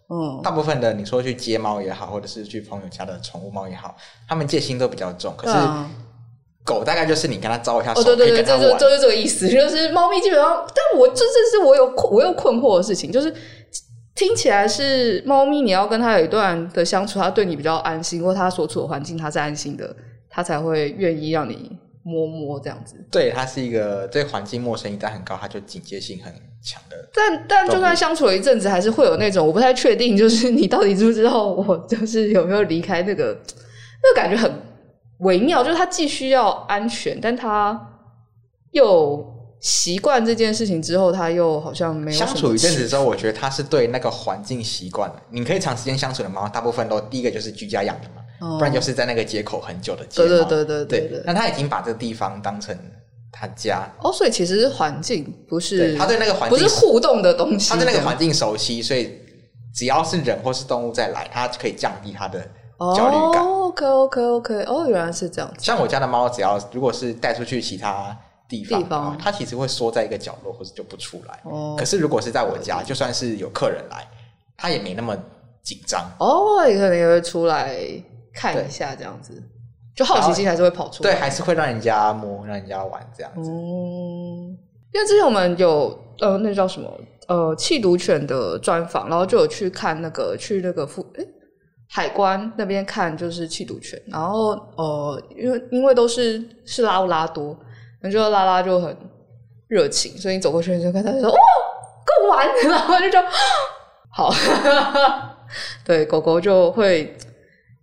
[0.08, 3.96] 嗯，大部分的你说去接猫也好，或者是去朋友家的宠物猫也好，
[4.28, 5.34] 他们戒心都比较重。
[5.36, 5.58] 可是
[6.64, 13.34] 狗大概就是你跟它招一下手，对对对，就就就是这个意思， 就是猫咪基本上，但我这这是我有我有困惑的事情，就是
[14.14, 19.94] 听起来是猫咪你要跟它有一段的相处，它对你比较安心，或它所处的环境它是安心的。
[20.34, 21.70] 它才会愿意让你
[22.02, 22.94] 摸摸这样子。
[23.10, 26.32] 对，它是一个对环境陌生一旦很高，它就警戒性很
[26.64, 26.96] 强的。
[27.12, 33.38] 但但就算相处了一阵子，还是会有那种我不太确定，就是你到底知不知道我就是有没有离开那个
[34.02, 34.50] 那个感觉很
[35.22, 37.80] 微妙，就是他既需要安全，但他
[38.70, 39.24] 又
[39.60, 45.16] 习惯这件事情之后，他又好像没有相处一阵子之后，我觉得他是对那个环境习惯了。
[45.30, 48.16] 你可以长时间相处的猫，大部分都第一个就是居家养的嘛。
[48.58, 51.22] 不然就是在那个街口很久的街，对对对对对对。
[51.24, 52.76] 那他已经把这个地方当成
[53.30, 59.16] 他家哦，所以其实是环境，不是他对那个环境不是互动的东西，他对那个环境熟悉，所以
[59.72, 62.44] 只要是人或是动物再来，他可以降低他的
[62.94, 63.44] 焦虑感。
[63.44, 65.56] OK OK OK，哦，原来是这样子。
[65.58, 68.16] 像我家的猫，只要如果是带出去其他
[68.48, 71.40] 地方，地方它其实会缩在一个角落，或者就不出来。
[71.44, 71.76] 哦。
[71.78, 74.06] 可是如果是在我家，就算是有客人来，
[74.56, 75.16] 它也没那么
[75.62, 76.04] 紧张。
[76.18, 77.76] 哦，也可能也会出来。
[78.34, 79.34] 看一下这样子，
[79.94, 83.50] 就好奇心还是会跑出来，对，还是会让人家摸，让人家玩这样子。
[83.50, 84.56] 嗯，
[84.90, 86.90] 因为之前我们有呃，那叫什么
[87.28, 91.28] 呃，弃毒犬的专访，然后就有去看那个去那个附诶
[91.92, 97.54] 海关那边看，就是缉毒犬，然后呃，因为因为都是是拉布拉多，
[98.00, 98.96] 那就拉拉就很
[99.68, 101.36] 热情，所以你走过去就跟他说哦，
[102.06, 103.22] 够玩，然后就说
[104.10, 104.32] 好，
[105.84, 107.14] 对，狗狗就会。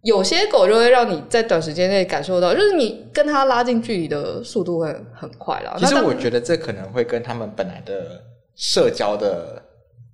[0.02, 5.76] 有些狗就会让你在短时间内感受到，就是你跟它拉近距离的速度会很快了。
[5.78, 8.24] 其实我觉得这可能会跟他们本来的
[8.56, 9.62] 社交的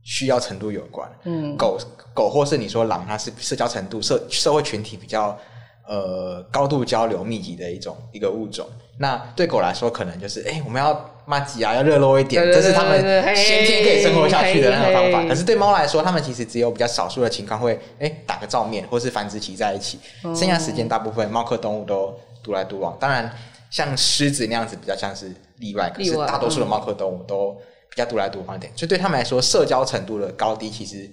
[0.06, 1.10] 需要程度有关。
[1.26, 1.78] 嗯，狗
[2.13, 5.38] 狗或是你说狼，它是社交程度社社会群体比较
[5.86, 8.65] 呃高度交流密集的一种一个物种。
[8.98, 13.02] 那对狗来说，可能就是哎、欸，我们要麻吉啊，要热络一点，这是他们
[13.36, 15.28] 先天可以生活下去的那个方法。
[15.28, 22.96] 可是对猫来说，它们其实只有比较少数的情况会哎、欸、打个照面，或是繁殖期在一起，剩下时间大部分猫科动物都独来独往。
[22.98, 23.30] 当然，
[23.70, 27.58] 像狮子那样子比较像是例外，可是大多数的猫科动物都
[27.95, 28.71] 比较独来独往一点。
[28.75, 31.10] 所以对他们来说，社交程度的高低其实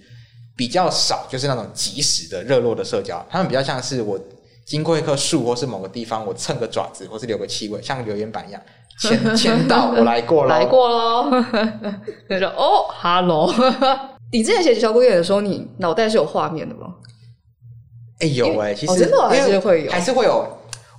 [0.56, 3.24] 比较少，就是那种即时的热络的社交。
[3.30, 4.20] 他们比较像是我。
[4.64, 8.62] 经过一棵树，或是某个地方，我蹭个爪子，或是留个气味，像留言板一样，
[9.00, 11.30] 签 签到我来过了，来过喽。
[12.28, 13.52] 他说：“哦，哈喽。
[14.30, 16.94] 你之前写小狗眼的时候，你脑袋是有画面的吗？
[18.20, 20.46] 哎、欸，有哎、欸，其实、哦、真的还是会有，还是会有。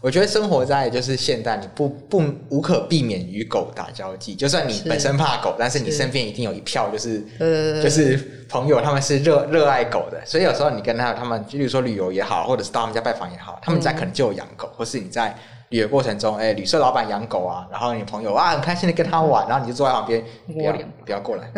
[0.03, 4.35] 我觉得生活在就是现代，你不不无可避免与狗打交际。
[4.35, 10.21] 就算你本身怕狗，是但是你身边一定有一票就是是就是朋友，他们是热热爱狗的。
[10.25, 15.33] 所以有时候你跟他他们，就比如说旅游也好，或者是到他们家拜访也好，他们家可能就有养狗，嗯、或是你在
[15.69, 20.73] 旅游过程中，哎、欸，旅社老板养狗啊，然后你朋友啊很开心的跟他玩，然后你就坐在旁边，不要
[21.05, 21.49] 不要过来。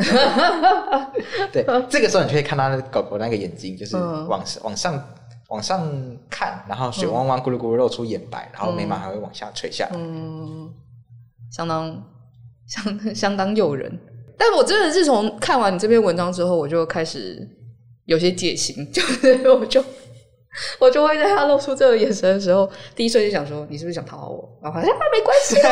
[1.51, 5.03] 对，这个时候你就可以看到狗狗那个眼睛，就是往往上。
[5.55, 5.89] 往上
[6.29, 10.69] 看，然后水汪汪、咕噜咕噜露出眼白，嗯、然后眉毛还会往下垂下来，嗯，
[11.49, 12.03] 相当
[12.67, 13.89] 相相当诱人。
[14.37, 17.47] 但我真的是从看完你这篇文章之后，我就开始
[18.03, 19.81] 有些戒心，就是我就
[20.77, 24.59] 我就会在他露出这个眼神的时候，第一瞬间想说，你是不是想讨好我？
[24.61, 25.71] 然后好像没关系啊。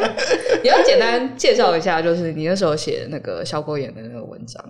[0.64, 4.64] 你要简单介绍一下，就是你那时候写那个小狗眼的那个文章。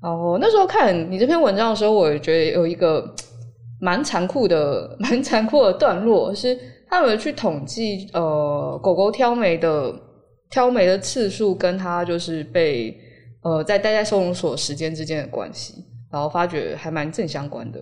[0.00, 3.12] 然后那时候看你这篇文章的时候，我也觉得有一个。
[3.80, 6.58] 蛮残酷的， 蛮残酷的段落是
[6.88, 9.94] 他们去统计呃狗狗挑眉的
[10.50, 12.96] 挑眉的次数，跟它就是被
[13.42, 17.80] 呃在待在收容所时间之间的关系，然后发觉还蛮正相关的。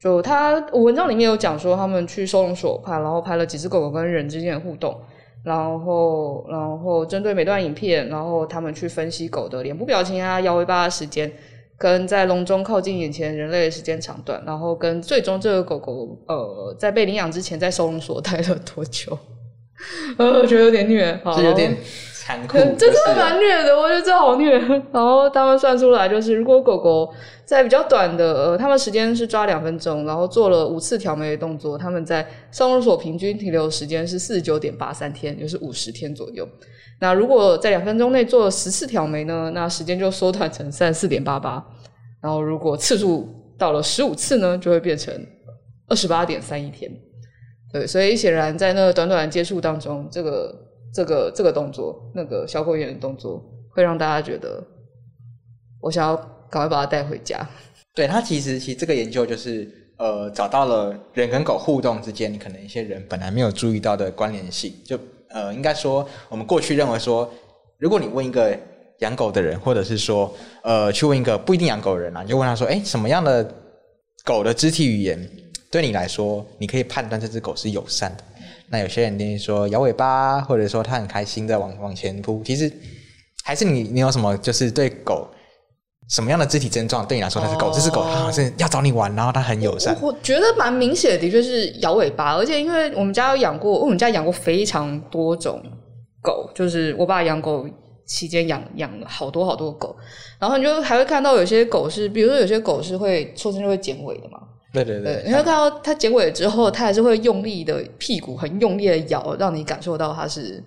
[0.00, 4.94] 就他文章里面有讲说，他们去收容所拍，然后拍了几只狗狗跟人之间的互动，
[5.42, 11.30] 然后然后针对每段影片，然后他们去分析狗的脸部表情啊、摇尾巴的时间。
[11.76, 19.18] 跟在笼中靠近眼前人类的时间长短，然后跟最终这个狗狗呃在被领养之前在收容所待了多久？
[20.16, 21.76] 呃，我觉得有点虐，好有点
[22.24, 24.58] 残酷，真的蛮虐的，我觉得这好虐。
[24.90, 27.12] 然后他们算出来，就是如果狗狗
[27.44, 36.48] 在比较短的，呃，他们时间是抓两分钟，然后做了五次挑眉的动作，他们在收容所平均停留时间是四十九点八三天，就是五十天左右。
[36.98, 41.62] 那如果在两分钟内做了十次挑眉呢，那时间就缩短成三十四点八八。
[42.22, 45.14] 然后如果次数到了十五次呢，就会变成
[45.88, 46.90] 二十八点三一天。
[47.70, 50.54] 对，所以显然在那短短的接触当中，这个
[50.94, 54.62] 这个这个动作，那个小狗眼的动作，会让大家觉得
[55.80, 56.16] 我想要
[56.48, 57.44] 赶快把它带回家。
[57.94, 59.68] 对，它其实其实这个研究就是
[59.98, 64.72] 呃找到了人跟狗互动之间，可能一些人本来没有注意到的关联性。
[64.84, 64.96] 就
[65.30, 67.28] 呃应该说，我们过去认为说，
[67.78, 68.56] 如果你问一个
[69.00, 70.32] 养狗的人，或者是说
[70.62, 73.52] 呃去问一个不一定养狗的人啊，你就问他说，哎，什么样的
[74.24, 75.28] 狗的肢体语言？
[75.70, 78.22] 对你来说，你可以判断这只狗是友善的。
[78.70, 82.42] 那有些人定义说摇尾巴，或者说他很开心的往往前扑。
[82.44, 82.72] 其实
[83.44, 85.28] 还是你，你有什么就是对狗
[86.10, 89.96] 什么样的肢体症状，对你来说它是狗，这只狗它好像是要找你玩，然后它很友善。
[90.00, 92.34] 我，我觉得蛮明显的，的确是摇尾巴。
[92.34, 95.62] 而且因为我们家有养过，我们家养过非常多种
[96.22, 97.68] 狗，就是我爸养狗
[98.06, 99.96] 期间养养了好多好多狗，
[100.38, 104.38] 然后你就还会看到有些狗是，比如说有些狗是会出生就会剪尾的嘛。
[104.74, 110.60] 对对对，你会看到它剪尾之后，它还是会用力的屁股很用力的摇，让你感受到它是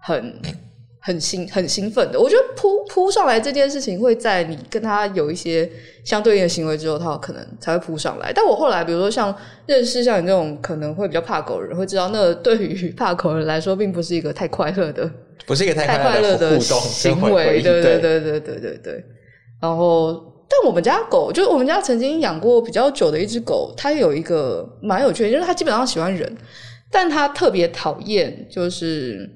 [0.00, 0.34] 很
[1.00, 2.18] 很兴很兴奋的。
[2.18, 5.70] 我觉得扑扑上来这件事情会在你跟它有一些
[6.04, 8.32] 相对应的行为之后，它可能才会扑上来。
[8.34, 9.32] 但我后来比如说像
[9.66, 15.08] 认识像你这种可能会比较怕狗的人，会知道那对于怕狗的人来说，并不是一个太快乐的，
[15.46, 17.62] 不是一个太快乐的行为。
[17.62, 19.04] 对对对对对对对，
[19.62, 20.33] 然后。
[20.46, 26.36] 但我们家狗，就是我们家曾经养过比较久的一只狗，它有一个蛮有趣的，就是它基本上喜欢人，
[26.92, 29.28] 但它特别讨厌就是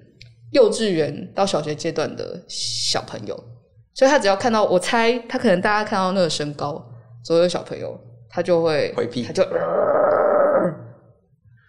[0.52, 3.34] 幼稚园到小学阶段的小朋友，
[3.94, 6.84] 所以它只要看到，我猜它可能大家看到那个身高
[7.24, 7.98] 左右小朋友，
[8.28, 9.50] 它就会回避，它就、呃，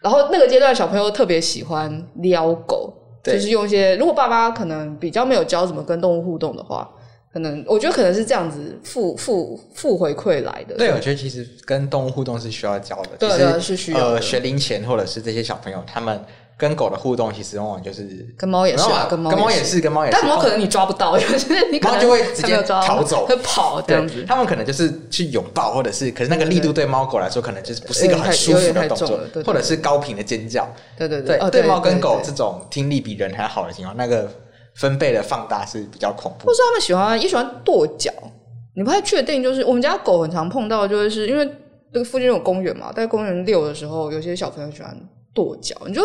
[0.03, 6.89] 然后那个阶段小朋友特别喜欢撩狗，就是用一些如果爸爸可能比较没有教怎么跟动物互动的话。
[7.31, 10.75] 可能我觉得可能是这样子负负负回馈来的。
[10.75, 13.09] 对，我觉得其实跟动物互动是需要教的。
[13.19, 13.99] 对对，是需要。
[13.99, 16.19] 呃，学龄前或者是这些小朋友，他们
[16.57, 20.17] 跟狗的互动，其实往往就是跟猫也是啊，跟猫也是，跟猫也是。
[20.19, 24.25] 但猫可能你抓不到，就是你可能就会直接逃走，会跑这样子。
[24.27, 30.67] 他们可能就是去拥抱，或者是，可是那个力度对猫狗来说，可能就是不是一个很舒服的动作，或者是高频的尖叫。
[30.97, 34.27] 对对对，对猫跟狗这种听力比人还好的情况，那个。
[34.79, 38.09] 分贝的放大是比较恐怖，或是他们喜欢也喜欢跺脚，
[38.77, 39.43] 你不太确定。
[39.43, 41.45] 就是我们家狗很常碰到，就是因为
[41.91, 44.97] 这个附近有公园嘛，在公园遛的时候，有些小朋友喜欢
[45.33, 46.01] 跺脚，你就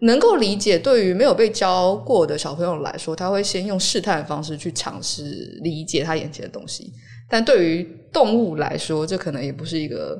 [0.00, 0.78] 能够理解。
[0.78, 5.22] 对于没有被教过的小朋友来说，他会先用试探的方式去尝试
[5.62, 6.90] 理解他眼前的东西。
[7.28, 10.18] 但对于动物来说，这可能也不是一个。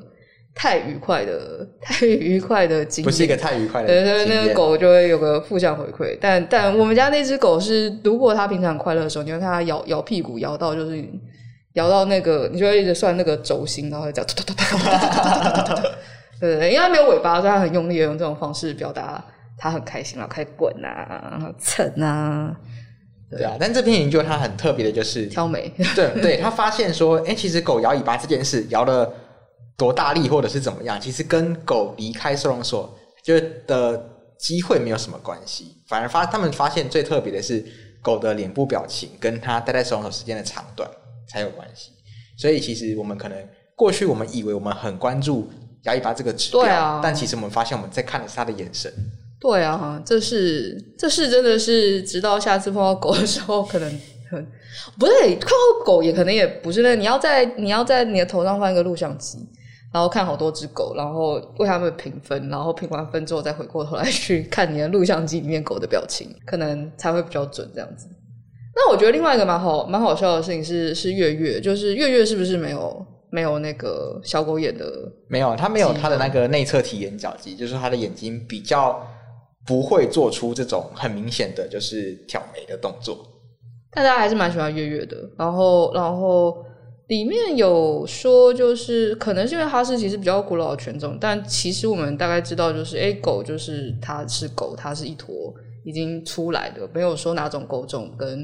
[0.57, 3.87] 太愉快的，太愉快的经验，不是一个太愉快的。
[3.87, 6.17] 对对，那个狗就会有个负向回馈。
[6.21, 11.03] 但但我们家那只狗是，如果它平常快乐的时候，你会看它摇摇屁股，摇到就是
[11.73, 15.81] 摇到那个，你就会一直算那个轴心，然后这样突突突突突突突。
[16.39, 19.21] 对对，因为它没有尾巴，所以它很用力的用这种方式表达
[19.57, 22.55] 它很开心了，开始滚啊，然后蹭啊。
[23.29, 25.69] 对啊，但这篇研究它很特别的就是挑眉。
[25.93, 29.11] 对对，他发现说，哎，其实狗摇尾巴这件事摇的。
[29.77, 37.65] 多大力或者是怎么样，其实跟狗离开收容所就的机会没有什么关系，反而发他们发现最特别的是
[38.01, 40.89] 狗的脸部表情跟它待在收容所时间的长短
[41.27, 41.91] 才有关系。
[42.37, 43.37] 所以其实我们可能
[43.75, 45.49] 过去我们以为我们很关注
[45.83, 48.91] 牙尾巴这个指标，对啊，但其实我们发现我们在看的是它的眼神。
[49.39, 53.89] 对啊，这是这是真的是，直到下次碰到狗的时候，可能
[54.31, 54.45] 很
[54.97, 59.37] 不对，看到狗也可能也不是那，你要在你要在你的头上放一个录像机。
[59.95, 68.05] 然后看好多只狗，然后为他们评分，然后评完分之后再回过头来去看你的录像机里面狗的表情，可能才会比较准这样子。
[68.75, 74.85] 那我觉得另外一个蛮好蛮好笑的事情是是月月，就是月月是不是没有没有那个小狗眼的？
[75.29, 79.01] 没有，它没有它的那个内侧提眼角肌，就是它的眼睛比较
[79.65, 83.17] 不会做出这种很明显的就是挑眉的动作。
[83.93, 86.65] 但大家还是蛮喜欢月月的，然后然后。
[87.07, 95.53] 里面有说，就是可能是因为哈士奇是比较古老的犬种，但其实我们大概知道，就是诶，狗就是它是狗，它是一坨
[95.83, 98.39] 已经出来的，没有说哪种狗种跟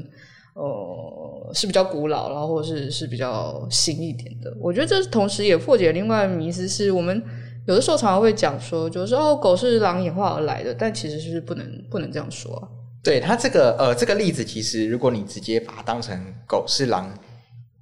[0.54, 4.56] 呃是比较古老，然后或是是比较新一点的。
[4.60, 7.20] 我觉得这同时也破解另外一个迷思，是我们
[7.66, 12.62] 有的时候常常会讲说，就是哦，狗是狼演化而来的，但其实是不能不能这样说。
[13.02, 17.12] 对它这个呃这个例子，其实如果你直接把它当成狗是狼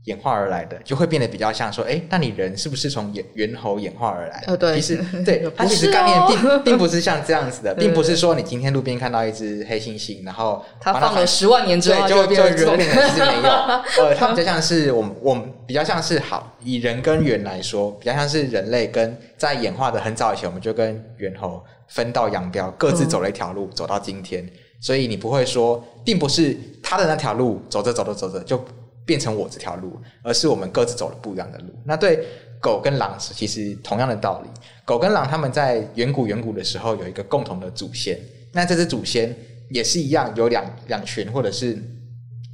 [0.05, 4.43] 演化而来的，就会变得比较像说，哎，那你人是不是从猿猿猴演化而来？
[4.47, 13.51] 呃，对，其实 对，它其实概念并并不是像这样子的， 并不是说你今天路边看到一只黑猩猩，然后它放了十万年之后就变成人，其实没有。
[14.03, 24.49] 呃，它比较像是我们我们比较像是好以人跟猿来说，比较像是人类跟在演化的很早以前，我们就跟猿猴分道扬镳，各自走了一条路，走到今天。
[24.83, 28.65] 所以你不会说，并不是他的那条路走着走着走着就
[29.11, 31.75] 变成我这条路，而是我们各自走了不一样的路。
[31.85, 32.25] 那对
[32.61, 34.49] 狗跟狼是其实同样的道理。
[34.85, 38.17] 狗跟狼他们在远古远古的时候有一个共同的祖先，
[38.53, 39.35] 那这只祖先
[39.69, 41.77] 也是一样有两两群或者是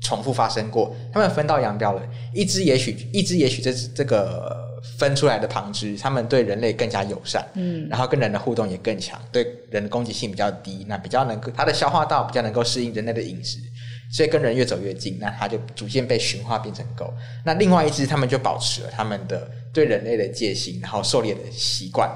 [0.00, 2.02] 重复发生过，他们分道扬镳了。
[2.32, 4.64] 一只也许一只也许这这个。
[4.98, 13.58] 分出来的旁支，他们对人类更加友善，嗯，然后跟人的互动也更强，对人的攻击性比较低，那比较能够它的消化道比较能够适应人类的饮食，
[14.12, 17.12] 所以跟人越走越近，那它就逐渐被驯化变成狗。
[17.44, 22.10] 那另外一只，他们就保持了他们的对人类的戒心，然后狩猎的习惯，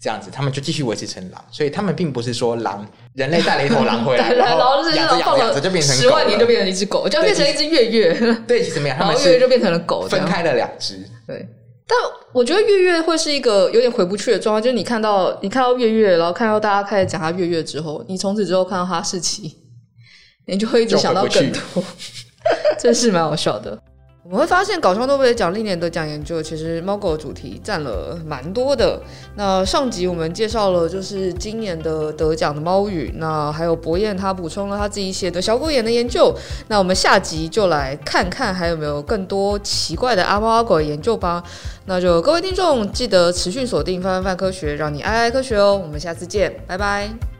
[0.00, 1.44] 这样子，他们就继续维持成狼。
[1.50, 8.14] 所以他们并不是说狼人类带了一头狼回来， 然后养着养着就变成十万年就变成一只狗，就变成一只月月。
[8.46, 11.46] 对，其实没有， 他们月月就变成了狗，分开了两只，对。
[11.90, 11.98] 但
[12.34, 19.56] 我觉得月月会是一个有点回不去的状况，就是你看到你看到月月，然后看到大家开始讲他月月之后，你从此之后看到哈士奇，
[20.48, 21.84] 你就会一直想到更多，
[22.80, 23.78] 真是蛮好笑的。
[24.24, 29.00] 我们会发现，搞笑诺贝尔奖历年得奖研究，其实猫狗的主题占了蛮多的。
[29.36, 36.34] 那上集我们介绍了，就是今年的得奖的猫语，那还有博彦他补充了他自己写的小狗眼的研究。
[36.68, 41.42] 那我们下集就来看看还有没有更多奇怪的阿猫阿狗的研究吧。
[41.86, 45.74] 那就各位听众记得持续锁定范范范科学，让你爱爱科学哦。
[45.74, 47.37] 我们下次见，拜拜。